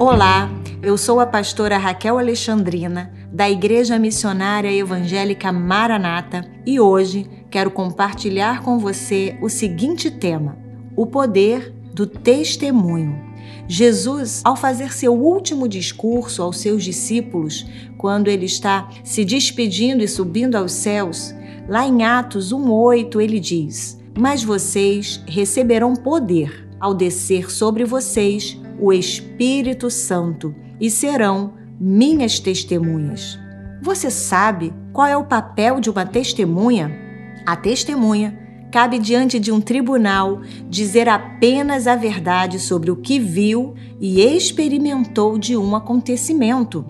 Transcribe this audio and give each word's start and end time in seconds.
Olá, 0.00 0.48
eu 0.80 0.96
sou 0.96 1.18
a 1.18 1.26
pastora 1.26 1.76
Raquel 1.76 2.18
Alexandrina, 2.18 3.12
da 3.32 3.50
Igreja 3.50 3.98
Missionária 3.98 4.72
Evangélica 4.72 5.50
Maranata, 5.50 6.48
e 6.64 6.78
hoje 6.78 7.28
quero 7.50 7.68
compartilhar 7.68 8.62
com 8.62 8.78
você 8.78 9.36
o 9.42 9.48
seguinte 9.48 10.08
tema: 10.08 10.56
o 10.94 11.04
poder 11.04 11.74
do 11.92 12.06
testemunho. 12.06 13.18
Jesus, 13.66 14.40
ao 14.44 14.54
fazer 14.54 14.92
seu 14.92 15.12
último 15.12 15.66
discurso 15.66 16.44
aos 16.44 16.58
seus 16.58 16.84
discípulos, 16.84 17.66
quando 17.98 18.28
ele 18.28 18.46
está 18.46 18.88
se 19.02 19.24
despedindo 19.24 20.04
e 20.04 20.06
subindo 20.06 20.54
aos 20.54 20.70
céus, 20.70 21.34
lá 21.68 21.84
em 21.84 22.04
Atos 22.04 22.52
1:8 22.52 23.20
ele 23.20 23.40
diz: 23.40 24.00
"Mas 24.16 24.44
vocês 24.44 25.20
receberão 25.26 25.92
poder 25.94 26.68
ao 26.78 26.94
descer 26.94 27.50
sobre 27.50 27.84
vocês 27.84 28.56
o 28.80 28.92
Espírito 28.92 29.90
Santo 29.90 30.54
e 30.80 30.90
serão 30.90 31.54
minhas 31.80 32.38
testemunhas." 32.38 33.38
Você 33.80 34.10
sabe 34.10 34.72
qual 34.92 35.06
é 35.06 35.16
o 35.16 35.24
papel 35.24 35.80
de 35.80 35.88
uma 35.88 36.04
testemunha? 36.04 36.90
A 37.46 37.54
testemunha 37.54 38.36
cabe 38.70 38.98
diante 38.98 39.38
de 39.38 39.50
um 39.52 39.60
tribunal 39.60 40.40
dizer 40.68 41.08
apenas 41.08 41.86
a 41.86 41.96
verdade 41.96 42.58
sobre 42.58 42.90
o 42.90 42.96
que 42.96 43.18
viu 43.18 43.74
e 44.00 44.20
experimentou 44.20 45.38
de 45.38 45.56
um 45.56 45.74
acontecimento. 45.74 46.84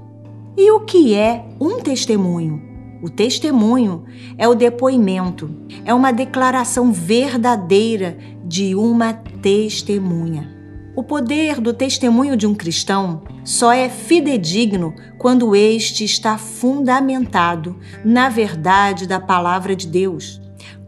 E 0.56 0.70
o 0.73 0.80
que 0.80 1.14
é 1.14 1.45
um 1.61 1.78
testemunho? 1.80 2.62
O 3.00 3.09
testemunho 3.09 4.05
é 4.36 4.48
o 4.48 4.56
depoimento, 4.56 5.48
é 5.84 5.95
uma 5.95 6.11
declaração 6.11 6.91
verdadeira 6.91 8.19
de 8.45 8.75
uma 8.75 9.12
testemunha. 9.12 10.58
O 10.99 11.03
poder 11.05 11.61
do 11.61 11.73
testemunho 11.73 12.37
de 12.37 12.45
um 12.45 12.53
cristão 12.53 13.23
só 13.45 13.73
é 13.73 13.89
fidedigno 13.89 14.93
quando 15.17 15.55
este 15.55 16.03
está 16.03 16.37
fundamentado 16.37 17.77
na 18.05 18.29
verdade 18.29 19.07
da 19.07 19.21
palavra 19.21 19.77
de 19.77 19.87
Deus. 19.87 20.41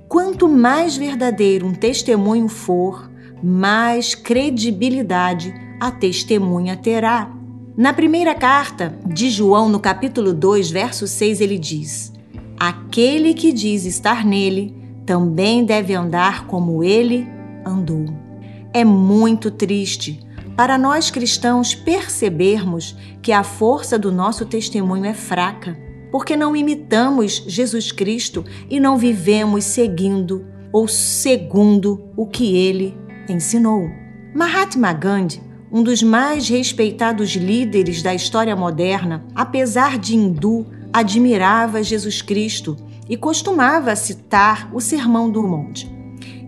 Quanto 0.09 0.49
mais 0.49 0.97
verdadeiro 0.97 1.65
um 1.65 1.73
testemunho 1.73 2.49
for, 2.49 3.09
mais 3.41 4.17
credibilidade 4.17 5.55
a 5.79 5.93
testemunha 5.93 6.77
terá. 6.77 7.31
Na 7.77 7.93
primeira 7.93 8.35
carta 8.35 8.99
de 9.07 9.31
João, 9.31 9.69
no 9.69 9.79
capítulo 9.79 10.35
2, 10.35 10.73
verso 10.73 11.07
6, 11.07 11.41
ele 11.41 11.57
diz: 11.57 12.13
Aquele 12.59 13.33
que 13.33 13.53
diz 13.53 13.85
estar 13.85 14.25
nele 14.25 14.75
também 15.07 15.65
deve 15.65 15.95
andar 15.95 16.49
como 16.49 16.83
ele 16.83 17.29
andou. 17.65 18.30
É 18.73 18.85
muito 18.85 19.51
triste 19.51 20.21
para 20.57 20.77
nós 20.77 21.11
cristãos 21.11 21.75
percebermos 21.75 22.97
que 23.23 23.33
a 23.33 23.43
força 23.43 23.99
do 23.99 24.13
nosso 24.13 24.45
testemunho 24.45 25.05
é 25.05 25.15
fraca 25.15 25.91
porque 26.11 26.37
não 26.37 26.57
imitamos 26.57 27.45
Jesus 27.47 27.93
Cristo 27.93 28.45
e 28.69 28.81
não 28.81 28.99
vivemos 28.99 29.65
seguindo 29.65 30.45
ou 30.73 30.89
segundo 30.89 32.05
o 32.17 32.27
que 32.27 32.57
ele 32.57 32.97
ensinou. 33.29 33.89
Mahatma 34.35 34.93
Gandhi, 34.93 35.41
um 35.73 35.83
dos 35.83 36.03
mais 36.03 36.49
respeitados 36.49 37.31
líderes 37.31 38.03
da 38.03 38.15
história 38.15 38.57
moderna, 38.57 39.25
apesar 39.35 39.99
de 39.99 40.17
hindu, 40.17 40.67
admirava 40.93 41.83
Jesus 41.83 42.21
Cristo 42.23 42.77
e 43.09 43.17
costumava 43.17 43.95
citar 43.95 44.69
o 44.73 44.81
Sermão 44.81 45.31
do 45.31 45.43
Monte. 45.43 45.91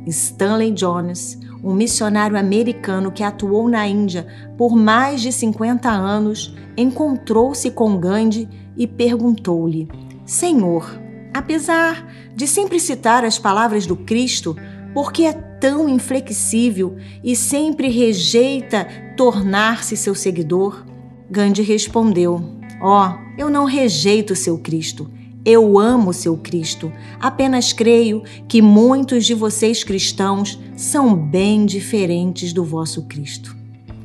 Stanley 0.06 0.72
Jones, 0.72 1.38
um 1.62 1.74
missionário 1.74 2.36
americano 2.36 3.12
que 3.12 3.22
atuou 3.22 3.68
na 3.68 3.86
Índia 3.86 4.26
por 4.56 4.74
mais 4.74 5.20
de 5.20 5.32
50 5.32 5.88
anos, 5.88 6.54
encontrou-se 6.76 7.70
com 7.70 7.98
Gandhi 7.98 8.48
e 8.76 8.86
perguntou-lhe: 8.86 9.88
Senhor, 10.24 10.98
apesar 11.32 12.06
de 12.34 12.46
sempre 12.46 12.80
citar 12.80 13.24
as 13.24 13.38
palavras 13.38 13.86
do 13.86 13.96
Cristo, 13.96 14.56
por 14.92 15.12
que 15.12 15.24
é 15.24 15.32
tão 15.32 15.88
inflexível 15.88 16.96
e 17.22 17.36
sempre 17.36 17.88
rejeita 17.88 18.86
tornar-se 19.16 19.96
seu 19.96 20.14
seguidor? 20.14 20.84
Gandhi 21.30 21.62
respondeu: 21.62 22.42
Ó, 22.80 23.08
oh, 23.08 23.40
eu 23.40 23.48
não 23.48 23.64
rejeito 23.64 24.34
seu 24.34 24.58
Cristo. 24.58 25.10
Eu 25.44 25.78
amo 25.78 26.12
seu 26.12 26.36
Cristo. 26.36 26.92
Apenas 27.20 27.72
creio 27.72 28.22
que 28.46 28.62
muitos 28.62 29.26
de 29.26 29.34
vocês 29.34 29.82
cristãos 29.82 30.58
são 30.76 31.14
bem 31.14 31.66
diferentes 31.66 32.52
do 32.52 32.64
vosso 32.64 33.02
Cristo. 33.02 33.56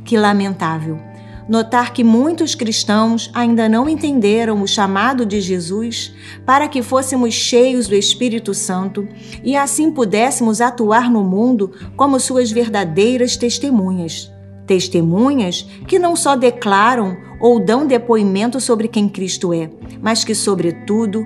Que 0.03 0.17
lamentável 0.17 0.99
notar 1.47 1.93
que 1.93 2.03
muitos 2.03 2.55
cristãos 2.55 3.31
ainda 3.33 3.69
não 3.69 3.87
entenderam 3.87 4.61
o 4.61 4.67
chamado 4.67 5.25
de 5.25 5.39
Jesus 5.39 6.13
para 6.45 6.67
que 6.67 6.81
fôssemos 6.81 7.33
cheios 7.33 7.87
do 7.87 7.95
Espírito 7.95 8.53
Santo 8.53 9.07
e 9.43 9.55
assim 9.55 9.91
pudéssemos 9.91 10.59
atuar 10.59 11.09
no 11.09 11.23
mundo 11.23 11.71
como 11.95 12.19
suas 12.19 12.51
verdadeiras 12.51 13.37
testemunhas. 13.37 14.31
Testemunhas 14.67 15.65
que 15.87 15.97
não 15.97 16.15
só 16.15 16.35
declaram 16.35 17.17
ou 17.39 17.59
dão 17.59 17.87
depoimento 17.87 18.59
sobre 18.59 18.87
quem 18.87 19.07
Cristo 19.07 19.53
é, 19.53 19.69
mas 20.01 20.23
que, 20.23 20.35
sobretudo, 20.35 21.25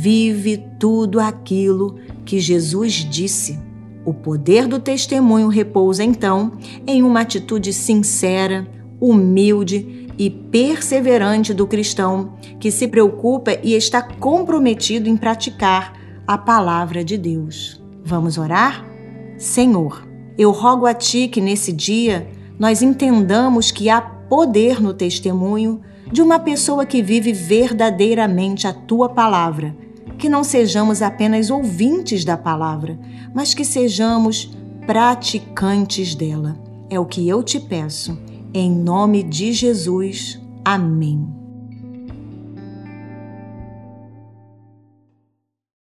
vive 0.00 0.62
tudo 0.78 1.18
aquilo 1.18 1.96
que 2.24 2.38
Jesus 2.38 2.92
disse. 2.92 3.58
O 4.04 4.12
poder 4.12 4.66
do 4.66 4.78
testemunho 4.78 5.48
repousa, 5.48 6.04
então, 6.04 6.52
em 6.86 7.02
uma 7.02 7.20
atitude 7.20 7.72
sincera, 7.72 8.66
humilde 9.00 10.08
e 10.18 10.28
perseverante 10.28 11.54
do 11.54 11.66
cristão 11.66 12.34
que 12.60 12.70
se 12.70 12.86
preocupa 12.86 13.56
e 13.62 13.74
está 13.74 14.02
comprometido 14.02 15.08
em 15.08 15.16
praticar 15.16 15.94
a 16.26 16.36
palavra 16.36 17.02
de 17.04 17.16
Deus. 17.16 17.82
Vamos 18.04 18.38
orar? 18.38 18.84
Senhor, 19.38 20.06
eu 20.36 20.50
rogo 20.50 20.86
a 20.86 20.94
Ti 20.94 21.28
que 21.28 21.40
nesse 21.40 21.72
dia 21.72 22.28
nós 22.58 22.82
entendamos 22.82 23.70
que 23.70 23.88
há 23.88 24.00
poder 24.00 24.80
no 24.80 24.94
testemunho 24.94 25.80
de 26.10 26.20
uma 26.22 26.38
pessoa 26.38 26.86
que 26.86 27.02
vive 27.02 27.32
verdadeiramente 27.32 28.66
a 28.66 28.72
Tua 28.72 29.08
palavra. 29.08 29.76
Que 30.18 30.28
não 30.28 30.44
sejamos 30.44 31.02
apenas 31.02 31.50
ouvintes 31.50 32.24
da 32.24 32.36
palavra, 32.36 32.98
mas 33.34 33.54
que 33.54 33.64
sejamos 33.64 34.56
praticantes 34.86 36.14
dela. 36.14 36.56
É 36.88 37.00
o 37.00 37.06
que 37.06 37.28
eu 37.28 37.42
te 37.42 37.58
peço 37.58 38.18
em 38.54 38.70
nome 38.70 39.22
de 39.22 39.52
Jesus. 39.52 40.40
Amém. 40.64 41.41